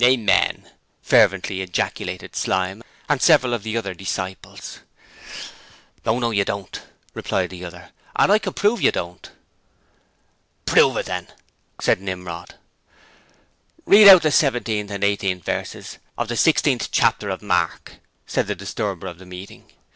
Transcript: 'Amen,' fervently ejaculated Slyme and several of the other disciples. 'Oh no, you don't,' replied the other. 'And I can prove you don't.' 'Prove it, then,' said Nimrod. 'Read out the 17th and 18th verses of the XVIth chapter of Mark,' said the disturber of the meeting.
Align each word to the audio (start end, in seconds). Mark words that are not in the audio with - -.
'Amen,' 0.00 0.70
fervently 1.02 1.60
ejaculated 1.60 2.36
Slyme 2.36 2.84
and 3.08 3.20
several 3.20 3.52
of 3.52 3.64
the 3.64 3.76
other 3.76 3.94
disciples. 3.94 4.78
'Oh 6.06 6.20
no, 6.20 6.30
you 6.30 6.44
don't,' 6.44 6.82
replied 7.14 7.50
the 7.50 7.64
other. 7.64 7.90
'And 8.14 8.30
I 8.30 8.38
can 8.38 8.52
prove 8.52 8.80
you 8.80 8.92
don't.' 8.92 9.32
'Prove 10.66 10.98
it, 10.98 11.06
then,' 11.06 11.32
said 11.80 12.00
Nimrod. 12.00 12.54
'Read 13.84 14.06
out 14.06 14.22
the 14.22 14.28
17th 14.28 14.90
and 14.92 15.02
18th 15.02 15.42
verses 15.42 15.98
of 16.16 16.28
the 16.28 16.36
XVIth 16.36 16.90
chapter 16.92 17.28
of 17.28 17.42
Mark,' 17.42 17.94
said 18.24 18.46
the 18.46 18.54
disturber 18.54 19.08
of 19.08 19.18
the 19.18 19.26
meeting. 19.26 19.66